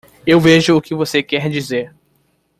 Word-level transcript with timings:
Eu 0.25 0.39
vejo 0.39 0.75
o 0.75 0.81
que 0.81 0.95
você 0.95 1.21
quer 1.21 1.47
dizer. 1.47 1.93